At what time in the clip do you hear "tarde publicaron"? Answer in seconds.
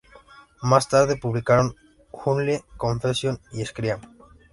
0.89-1.75